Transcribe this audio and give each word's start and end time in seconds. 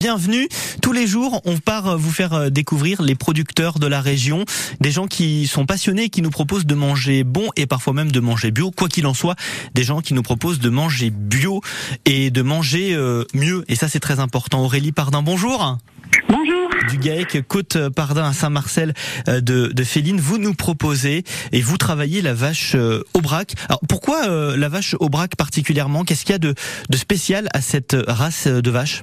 Bienvenue. 0.00 0.48
Tous 0.80 0.92
les 0.92 1.08
jours, 1.08 1.42
on 1.44 1.58
part 1.58 1.88
euh, 1.88 1.96
vous 1.96 2.12
faire 2.12 2.32
euh, 2.32 2.50
découvrir 2.50 3.02
les 3.02 3.16
producteurs 3.16 3.80
de 3.80 3.88
la 3.88 4.00
région, 4.00 4.44
des 4.80 4.92
gens 4.92 5.08
qui 5.08 5.48
sont 5.48 5.66
passionnés, 5.66 6.08
qui 6.08 6.22
nous 6.22 6.30
proposent 6.30 6.66
de 6.66 6.76
manger 6.76 7.24
bon 7.24 7.48
et 7.56 7.66
parfois 7.66 7.94
même 7.94 8.12
de 8.12 8.20
manger 8.20 8.52
bio. 8.52 8.70
Quoi 8.70 8.86
qu'il 8.86 9.08
en 9.08 9.14
soit, 9.14 9.34
des 9.74 9.82
gens 9.82 10.00
qui 10.00 10.14
nous 10.14 10.22
proposent 10.22 10.60
de 10.60 10.68
manger 10.68 11.10
bio 11.10 11.62
et 12.04 12.30
de 12.30 12.42
manger 12.42 12.94
euh, 12.94 13.24
mieux. 13.34 13.64
Et 13.66 13.74
ça, 13.74 13.88
c'est 13.88 13.98
très 13.98 14.20
important. 14.20 14.62
Aurélie 14.62 14.92
Pardin, 14.92 15.20
bonjour. 15.20 15.78
Bonjour. 16.28 16.70
Du 16.88 16.98
GAEC 16.98 17.44
Côte 17.48 17.88
Pardin 17.88 18.28
à 18.28 18.32
Saint-Marcel 18.32 18.94
de, 19.26 19.40
de 19.40 19.84
Féline, 19.84 20.20
vous 20.20 20.38
nous 20.38 20.54
proposez 20.54 21.24
et 21.50 21.60
vous 21.60 21.76
travaillez 21.76 22.22
la 22.22 22.34
vache 22.34 22.76
Aubrac. 23.14 23.54
Alors 23.68 23.80
pourquoi 23.88 24.56
la 24.56 24.68
vache 24.68 24.94
Aubrac 25.00 25.34
particulièrement? 25.36 26.04
Qu'est-ce 26.04 26.24
qu'il 26.24 26.32
y 26.32 26.36
a 26.36 26.38
de, 26.38 26.54
de 26.88 26.96
spécial 26.96 27.48
à 27.52 27.60
cette 27.60 27.96
race 28.06 28.46
de 28.46 28.70
vache? 28.70 29.02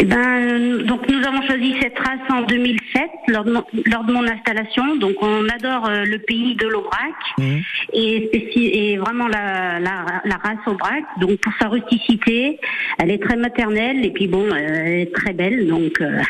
Eh 0.00 0.04
ben, 0.04 0.82
donc 0.84 1.08
nous 1.08 1.26
avons 1.26 1.42
choisi 1.42 1.74
cette 1.80 1.98
race 1.98 2.20
en 2.30 2.42
2007 2.42 3.02
lors 3.28 3.44
de 3.44 3.52
mon, 3.52 3.64
lors 3.86 4.04
de 4.04 4.12
mon 4.12 4.24
installation. 4.26 4.96
Donc 4.96 5.16
on 5.20 5.48
adore 5.48 5.86
euh, 5.88 6.04
le 6.04 6.18
pays 6.20 6.54
de 6.54 6.68
l'Aubrac 6.68 7.14
mmh. 7.36 7.56
et, 7.94 8.92
et, 8.92 8.96
vraiment 8.96 9.26
la, 9.26 9.80
la, 9.80 10.04
la, 10.24 10.36
race 10.36 10.58
Aubrac. 10.66 11.02
Donc 11.20 11.40
pour 11.40 11.52
sa 11.60 11.68
rusticité, 11.68 12.60
elle 12.98 13.10
est 13.10 13.20
très 13.22 13.36
maternelle 13.36 14.04
et 14.04 14.10
puis 14.10 14.28
bon, 14.28 14.46
elle 14.54 15.00
est 15.00 15.14
très 15.14 15.32
belle. 15.32 15.66
Donc 15.66 16.00
euh, 16.00 16.22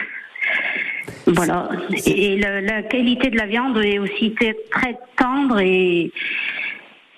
voilà. 1.27 1.69
Et 2.07 2.39
la, 2.39 2.63
la, 2.63 2.83
qualité 2.83 3.29
de 3.29 3.37
la 3.37 3.47
viande 3.47 3.77
est 3.85 3.99
aussi 3.99 4.35
très 4.71 4.97
tendre 5.17 5.61
et 5.61 6.11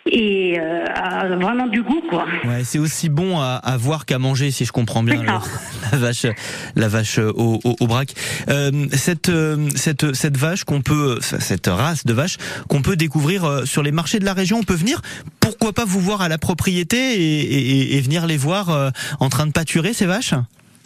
et 0.07 0.59
euh, 0.59 1.37
vraiment 1.41 1.67
du 1.67 1.83
goût 1.83 2.03
quoi. 2.09 2.27
Ouais, 2.45 2.65
c'est 2.65 2.79
aussi 2.79 3.09
bon 3.11 3.39
à, 3.39 3.57
à 3.57 3.77
voir 3.77 4.07
qu'à 4.07 4.19
manger 4.19 4.51
si 4.51 4.65
je 4.65 4.73
comprends 4.73 5.03
bien 5.03 5.23
la 5.93 5.99
vache 5.99 6.27
la 6.75 6.89
vache 6.89 7.19
au, 7.19 7.61
au, 7.63 7.77
au 7.81 7.87
braque. 7.87 8.15
Euh, 8.49 8.87
cette 8.93 9.29
euh, 9.29 9.69
cette 9.77 10.15
cette 10.15 10.37
vache 10.39 10.65
qu'on 10.65 10.81
peut 10.81 11.19
cette 11.21 11.67
race 11.67 12.05
de 12.07 12.13
vache 12.15 12.39
qu'on 12.69 12.83
peut 12.83 12.97
découvrir 12.97 13.45
euh, 13.45 13.65
sur 13.67 13.83
les 13.83 13.93
marchés 13.93 14.19
de 14.19 14.25
la 14.25 14.33
région, 14.33 14.59
on 14.59 14.63
peut 14.65 14.75
venir 14.75 15.01
pourquoi 15.39 15.73
pas 15.73 15.85
vous 15.85 16.01
voir 16.01 16.23
à 16.23 16.29
la 16.29 16.39
propriété 16.39 16.97
et, 16.97 17.41
et, 17.41 17.97
et 17.97 18.01
venir 18.01 18.27
les 18.27 18.37
voir 18.39 18.71
euh, 18.71 18.91
en 19.21 19.29
train 19.29 19.47
de 19.47 19.53
pâturer 19.53 19.93
ces 19.93 20.07
vaches? 20.07 20.35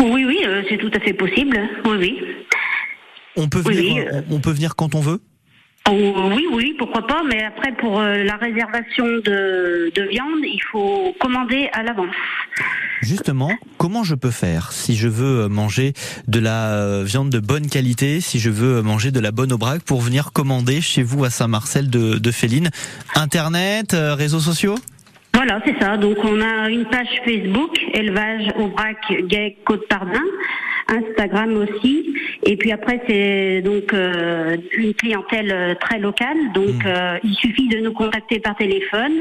Oui 0.02 0.24
oui, 0.24 0.38
c'est 0.68 0.78
tout 0.78 0.90
à 0.92 1.00
fait 1.00 1.14
possible. 1.14 1.56
Oui 1.86 1.96
oui. 1.98 2.18
On 3.36 3.48
peut 3.48 3.60
venir 3.60 4.22
on 4.30 4.40
peut 4.40 4.50
venir 4.52 4.74
quand 4.74 4.94
on 4.96 5.00
veut? 5.00 5.20
Oh, 5.90 6.30
oui, 6.34 6.46
oui, 6.50 6.74
pourquoi 6.78 7.06
pas, 7.06 7.22
mais 7.28 7.42
après 7.44 7.72
pour 7.72 8.00
euh, 8.00 8.24
la 8.24 8.36
réservation 8.36 9.04
de, 9.04 9.92
de, 9.94 10.02
viande, 10.08 10.40
il 10.42 10.60
faut 10.72 11.14
commander 11.20 11.68
à 11.74 11.82
l'avance. 11.82 12.14
Justement, 13.02 13.52
comment 13.76 14.02
je 14.02 14.14
peux 14.14 14.30
faire 14.30 14.72
si 14.72 14.96
je 14.96 15.08
veux 15.08 15.46
manger 15.48 15.92
de 16.26 16.40
la 16.40 16.70
euh, 16.70 17.02
viande 17.04 17.28
de 17.28 17.38
bonne 17.38 17.68
qualité, 17.68 18.22
si 18.22 18.38
je 18.38 18.48
veux 18.48 18.80
manger 18.80 19.10
de 19.10 19.20
la 19.20 19.30
bonne 19.30 19.52
aubrac 19.52 19.82
pour 19.82 20.00
venir 20.00 20.32
commander 20.32 20.80
chez 20.80 21.02
vous 21.02 21.22
à 21.22 21.28
Saint-Marcel 21.28 21.90
de, 21.90 22.16
de 22.16 22.30
Féline 22.30 22.70
Internet, 23.14 23.92
euh, 23.92 24.14
réseaux 24.14 24.40
sociaux? 24.40 24.76
Voilà, 25.34 25.60
c'est 25.66 25.78
ça. 25.78 25.98
Donc 25.98 26.16
on 26.24 26.40
a 26.40 26.70
une 26.70 26.86
page 26.86 27.08
Facebook, 27.26 27.76
élevage 27.92 28.46
Aubrac 28.56 28.96
Gay 29.26 29.58
Côte 29.66 29.86
Pardin, 29.88 30.22
Instagram 30.88 31.56
aussi. 31.56 32.14
Et 32.46 32.56
puis 32.56 32.72
après, 32.72 33.00
c'est 33.08 33.62
donc 33.62 33.92
euh, 33.92 34.56
une 34.76 34.94
clientèle 34.94 35.50
euh, 35.50 35.74
très 35.80 35.98
locale. 35.98 36.36
Donc, 36.54 36.84
mmh. 36.84 36.86
euh, 36.86 37.18
il 37.24 37.34
suffit 37.34 37.68
de 37.68 37.78
nous 37.78 37.92
contacter 37.92 38.40
par 38.40 38.56
téléphone. 38.56 39.12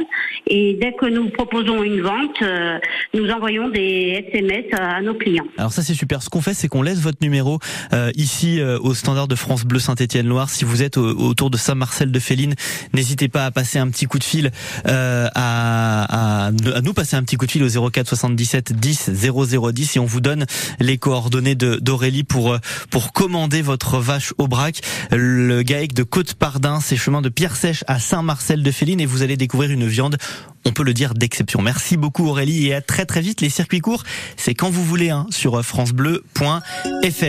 Et 0.48 0.78
dès 0.80 0.94
que 0.94 1.06
nous 1.06 1.30
proposons 1.30 1.84
une 1.84 2.02
vente, 2.02 2.42
euh, 2.42 2.78
nous 3.14 3.30
envoyons 3.30 3.70
des 3.70 4.26
SMS 4.30 4.66
à, 4.74 4.98
à, 4.98 5.02
nos 5.02 5.14
clients. 5.14 5.46
Alors 5.58 5.72
ça, 5.72 5.82
c'est 5.84 5.94
super. 5.94 6.22
Ce 6.22 6.30
qu'on 6.30 6.42
fait, 6.42 6.54
c'est 6.54 6.68
qu'on 6.68 6.82
laisse 6.82 7.00
votre 7.00 7.20
numéro 7.22 7.60
euh, 7.94 8.12
ici 8.16 8.62
au 8.82 8.94
standard 8.94 9.28
de 9.28 9.36
France 9.36 9.64
Bleu 9.64 9.80
Saint-Étienne-Loire. 9.80 10.50
Si 10.50 10.66
vous 10.66 10.84
êtes 10.84 10.98
au, 10.98 11.08
autour 11.18 11.50
de 11.50 11.58
Saint-Marcel 11.58 12.12
de 12.12 12.20
Féline, 12.20 12.56
n'hésitez 12.94 13.30
pas 13.30 13.46
à 13.46 13.52
passer 13.52 13.80
un 13.80 13.90
petit 13.90 14.06
coup 14.06 14.20
de 14.20 14.24
fil, 14.24 14.52
à, 14.86 15.30
à, 15.36 16.48
à, 16.48 16.52
nous 16.82 16.94
passer 16.94 17.16
un 17.16 17.24
petit 17.24 17.38
coup 17.38 17.46
de 17.46 17.52
fil 17.52 17.64
au 17.64 17.90
04 17.90 18.08
77 18.08 18.74
10 18.74 19.12
0010 19.14 19.96
et 19.96 20.00
on 20.00 20.06
vous 20.06 20.22
donne 20.22 20.46
les 20.80 20.98
coordonnées 20.98 21.53
d'Aurélie 21.56 22.24
pour 22.24 22.58
pour 22.90 23.14
commander 23.14 23.62
votre 23.62 24.00
vache 24.00 24.34
au 24.38 24.48
brac. 24.48 24.82
Le 25.12 25.62
GAEC 25.62 25.94
de 25.94 26.04
Côte-Pardin, 26.04 26.80
c'est 26.80 26.98
chemin 26.98 27.22
de 27.22 27.30
Pierre 27.30 27.56
Sèche 27.56 27.84
à 27.88 28.00
Saint-Marcel 28.00 28.64
de 28.64 28.72
Féline 28.72 29.00
et 29.00 29.06
vous 29.06 29.22
allez 29.22 29.38
découvrir 29.38 29.72
une 29.72 29.88
viande, 29.88 30.18
on 30.66 30.72
peut 30.72 30.84
le 30.84 30.94
dire, 30.94 31.14
d'exception. 31.14 31.62
Merci 31.62 31.98
beaucoup 31.98 32.28
Aurélie 32.28 32.68
et 32.68 32.74
à 32.74 32.82
très 32.82 33.06
très 33.06 33.22
vite. 33.22 33.42
Les 33.42 33.50
circuits 33.50 33.82
courts, 33.82 34.04
c'est 34.38 34.54
quand 34.54 34.70
vous 34.70 34.84
voulez 34.84 35.10
hein, 35.10 35.28
sur 35.30 35.64
francebleu.fr. 35.64 37.24